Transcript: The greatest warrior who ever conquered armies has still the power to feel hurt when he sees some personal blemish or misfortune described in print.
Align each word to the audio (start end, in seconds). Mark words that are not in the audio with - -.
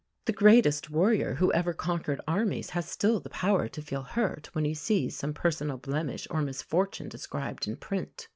The 0.25 0.33
greatest 0.33 0.89
warrior 0.89 1.35
who 1.35 1.53
ever 1.53 1.73
conquered 1.73 2.21
armies 2.27 2.71
has 2.71 2.89
still 2.89 3.19
the 3.19 3.29
power 3.29 3.67
to 3.67 3.81
feel 3.83 4.01
hurt 4.01 4.49
when 4.53 4.65
he 4.65 4.73
sees 4.73 5.15
some 5.15 5.31
personal 5.31 5.77
blemish 5.77 6.27
or 6.31 6.41
misfortune 6.41 7.07
described 7.07 7.67
in 7.67 7.75
print. 7.75 8.27